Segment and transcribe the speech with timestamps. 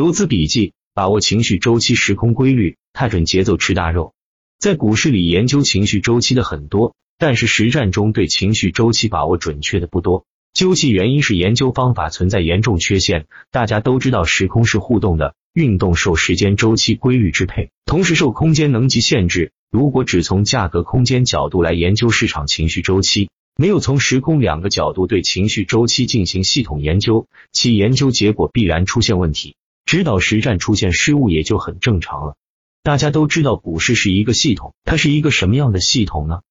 [0.00, 4.14] 游资笔记，把握情绪周期时空规律，踏准节奏吃大肉。
[4.58, 10.24] 在股市里研究情绪周期的很多，但是实战中对情绪周期把握准确的不多。
[10.54, 13.26] 究其原因是研究方法存在严重缺陷。
[13.50, 19.52] 大家都知道，时空是互动的，运动受时间周期规律支配，同时受空间能级限制。
[19.70, 29.56] 如果只从价格空间角度来研究市场情绪周期，没有从时空两个角度对情绪周期进行系统研究，其研究结果必然出现问题，
[29.90, 32.36] 指导实战出现失误也就很正常了。
[32.84, 36.42] 大家都知道，股市是一个系统，它是一个什么样的系统呢？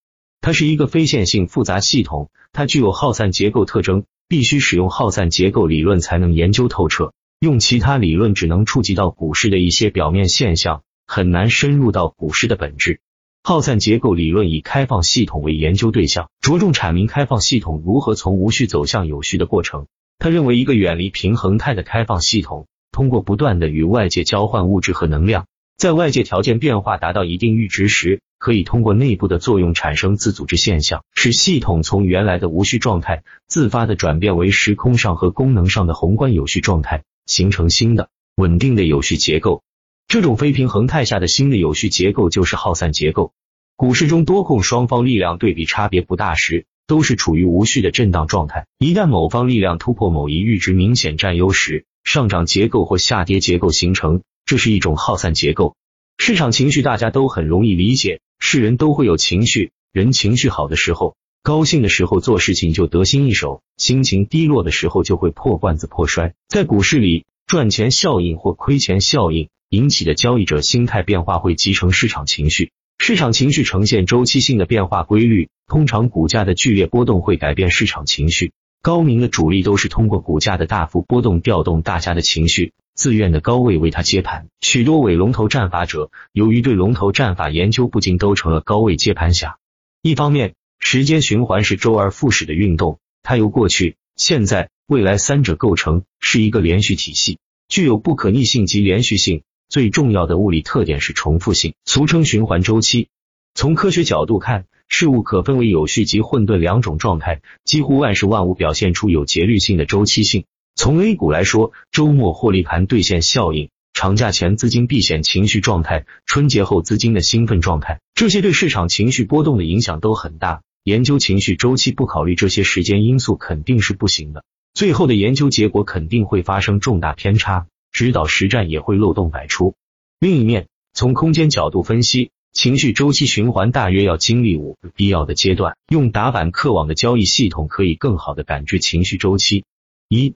[0.41, 7.13] 它是一个非线性复杂系统，它具有耗散结构特征，必须使用耗散结构理论才能研究透彻。
[7.39, 12.99] 用其他理论只能触及到股市的一些表面现象，很难深入到股市的本质。
[13.41, 19.87] 耗散结构理论以开放系统为研究对象，着重阐明开放系统如何从无序走向有序的过程。
[20.17, 22.67] 他认为，一个远离平衡态的开放系统，
[22.99, 28.19] 通过不断的与外界交换物质和能量，在外界条件变化达到一定阈值时。
[28.37, 39.63] 可以通过内部的作用产生自组织现象，使系统从原来的无序状态自发的转变为时空上和功能上的宏观有序状态，形成新的稳定的有序结构。
[40.09, 43.31] 这种非平衡态下的新的有序结构就是耗散结构。
[43.77, 48.67] 股市中多空双方力量对比差别不大时，都是处于无序的震荡状态。
[48.77, 55.75] 一旦某方力量突破某一阈值，明显占优时，上涨结构或下跌结构形成，这是一种耗散结构。
[56.17, 58.21] 市场情绪大家都很容易理解。
[58.41, 66.33] 是人都会有情绪，人情绪好的时候，高兴的时候做事情就得心应手；心情低落的时候就会破罐子破摔。
[66.47, 72.71] 在股市里，赚钱效应或亏钱效应引起的交易者心态变化会集成市场情绪。
[72.97, 78.53] 市场情绪呈现周期性的变化规律，通常股价的剧烈波动会改变市场情绪。
[78.81, 82.71] 高明的主力都是通过股价的大幅波动调动大家的情绪。
[82.95, 89.57] 自愿的高位为他接盘，许多伪龙头战法者由于对龙头战法研究不精，都成了高位接盘侠。
[90.01, 97.39] 一方面，时间循环是周而复始的运动，它由过去、现在、未来三者构成，是一个连续体系，
[97.69, 99.43] 具有不可逆性及连续性。
[99.69, 103.07] 最重要的物理特点是重复性，俗称循环周期。
[103.53, 110.43] 从科学角度看，事物可分为有序及混沌两种状态，几乎万事万物表现出有节律性的周期性。
[110.75, 120.61] 从 A 股来说，周末获利盘兑现效应，长假前资金避险情绪状态，春节后资金的兴奋状态，这些对市场情绪波动的影响都很大。
[120.83, 129.75] 研究情绪周期不考虑这些时间因素肯定是不行的，最后的研究结果肯定会发生重大偏差，指导实战也会漏洞百出。
[130.19, 135.77] 另一面，从空间角度分析，情绪周期循环大约要经历五个必要的阶段。
[135.87, 139.65] 用打板克网的交易系统可以更好的感知情绪周期。
[140.07, 140.33] 一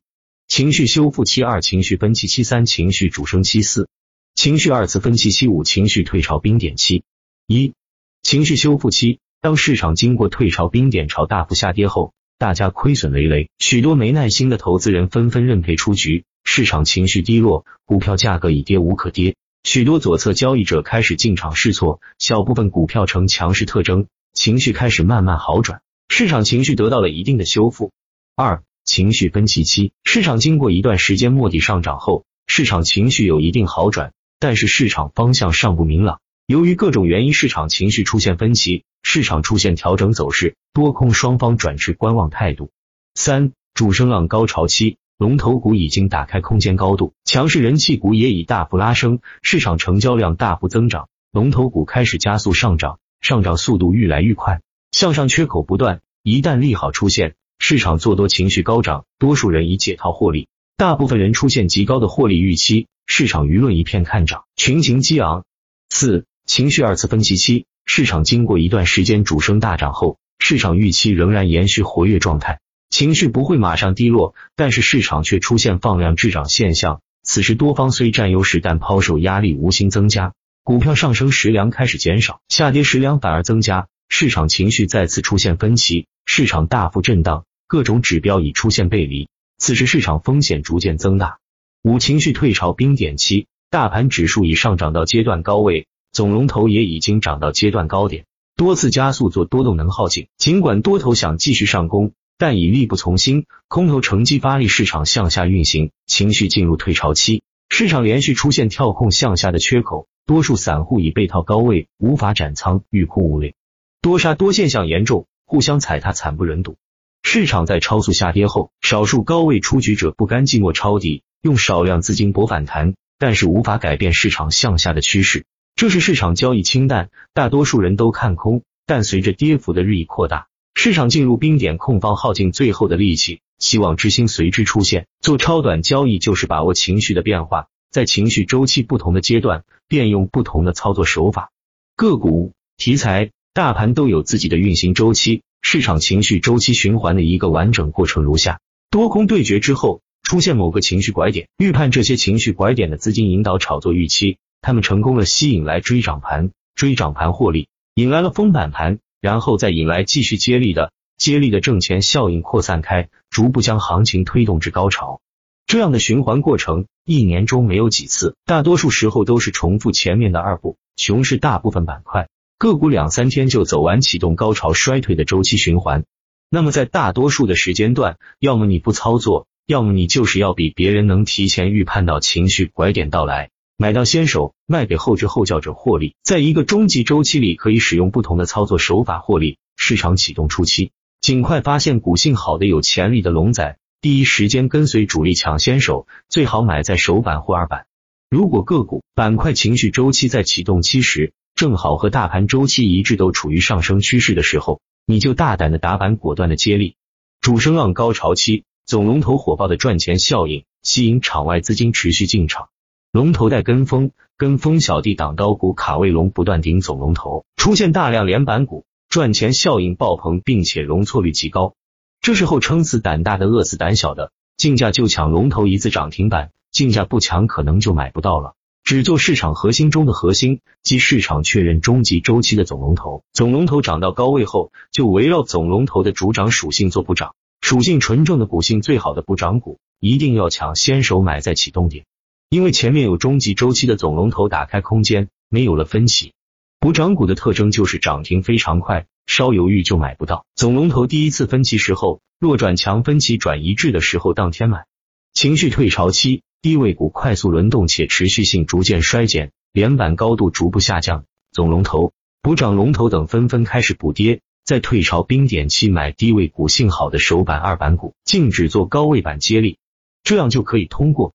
[0.48, 3.90] 情绪修复期二，情绪分歧期三，情绪主升期四，
[4.36, 7.04] 情绪二次分歧期五，情绪退潮冰点期。
[7.48, 7.74] 一、
[8.22, 27.92] 情绪修复期，当市场经过退潮冰点潮大幅下跌后，大家亏损累累，许多没耐心的投资人纷纷认赔出局，市场情绪低落，股票价格已跌无可跌，许多左侧交易者开始进场试错，小部分股票呈强势特征，情绪开始慢慢好转，市场情绪得到了一定的修复。
[28.36, 28.64] 二。
[28.86, 36.20] 情绪分歧期，市场经过一段时间摸底上涨后，市场情绪有一定好转，但是市场方向尚不明朗。
[36.48, 42.72] 由于各种原因，市场情绪出现分歧，市场出现调整走势，多空双方转持观望态度。
[43.16, 54.60] 三主升浪高潮期，龙头股已经打开空间高度，强势人气股也已大幅拉升，市场成交量大幅增长，龙头股开始加速上涨，上涨速度愈来愈快，
[54.92, 56.02] 向上缺口不断。
[56.24, 57.36] 一旦利好出现。
[57.58, 65.46] 市场做多情绪高涨，多数人已解套获利，大部分人出现极高的获利预期，市场舆论一片看涨，群情激昂。
[65.90, 72.60] 四、情绪二次分歧期，市场经过一段时间主升大涨后，市场预期仍然延续活跃状态，
[72.94, 77.02] 情绪不会马上低落，但是市场却出现放量滞涨现象。
[77.24, 87.46] 此时多方虽占优势，但抛售压力无形增加，股票上升时量开始减少，下跌时量反而增加，市场情绪再次出现分歧，市场大幅震荡。
[87.66, 91.40] 各种指标已出现背离，此时市场风险逐渐增大。
[91.82, 98.26] 五情绪退潮冰点期，大盘指数已上涨到阶段高位，总龙头也已经涨到阶段高点，
[98.56, 100.28] 多次加速做多动能耗尽。
[100.38, 113.56] 尽管多头想继续上攻，但已力不从心，空头乘机发力，市场向下运行，情绪进入退潮期，市场连续出现跳空向下的缺口，多数散户已被套高位，无法斩仓，欲哭无泪，
[114.02, 116.76] 多杀多现象严重，互相踩踏，惨不忍睹。
[117.22, 125.46] 市场在超速下跌后，少数高位出局者不甘寂寞抄底，用少量资金博反弹，但是无法改变市场向下的趋势。
[125.76, 135.08] 这是市场交易清淡，大多数人都看空，但随着跌幅的日益扩大，市场进入冰点，控方耗尽最后的力气，希望之星随之出现。
[135.22, 141.52] 做超短交易就是把握情绪的变化，在情绪周期不同的阶段，变用不同的操作手法。
[141.96, 148.60] 个股、题材、大盘都有自己的运行周期，市场情绪周期循环的一个完整过程如下：
[148.90, 154.38] 多空对决之后，出现某个情绪拐点，预判这些情绪拐点的资金引导炒作预期。
[154.60, 165.22] 他们成功了，吸引来追涨盘，追涨盘获利，引来了封板盘，然后再引来继续接力的，接力的挣钱效应扩散开，逐步将行情推动至高潮。
[165.66, 170.76] 这样的循环过程，一年中没有几次，大多数时候都是重复前面的二步。
[170.98, 172.28] 熊市大部分板块
[172.58, 176.04] 个股两三天就走完启动高潮衰退的周期循环。
[176.50, 183.52] 那么在大多数的时间段，要么你不操作，要么你就是要比别人能提前预判到情绪拐点到来。
[183.78, 186.16] 买到先手，卖给后知后觉者获利。
[186.24, 189.58] 在一个中级周期里，可以使用不同的操作手法获利。
[189.76, 197.88] 市场启动初期，尽快发现股性好的、有潜力的龙仔，第一时间跟随主力抢先手，最好买在首板或二板。
[198.30, 206.96] 如果个股板块情绪周期在启动期时，正好和大盘周期一致，都处于上升趋势的时候，你就大胆的打板，果断的接力。
[207.42, 212.70] 主升浪高潮期，总龙头火爆的赚钱效应，吸引场外资金持续进场。
[213.14, 221.76] 龙头带跟风，跟风小弟挡刀股卡位龙不断顶总龙头，出现大量连板股，赚钱效应爆棚，并且容错率极高。
[222.22, 228.56] 这时候撑死胆大的，饿死胆小的，竞价就抢龙头一字涨停板，竞价不抢可能就买不到了。
[228.84, 233.24] 只做市场核心中的核心，即市场确认终极周期的总龙头。
[233.32, 242.06] 总龙头涨到高位后，就围绕总龙头的主涨属性做补涨，属性纯正的股性最好的补涨股，一定要抢先手买在启动点。
[242.54, 246.34] 因为前面有中级周期的总龙头打开空间，没有了分歧。
[246.80, 250.46] 补涨股的特征就是涨停非常快，稍犹豫就买不到。
[250.54, 254.86] 总龙头第一次分歧时候，弱转强，分歧转一致的时候当天买。
[255.34, 262.14] 情绪退潮期，低位股快速轮动且持续性逐渐衰减，连板高度逐步下降，总龙头、
[262.44, 264.42] 补涨龙头等纷纷开始补跌。
[264.64, 269.80] 在退潮冰点期买低位股性好的首板二板股，禁止做高位板接力，
[270.24, 271.34] 这样就可以通过。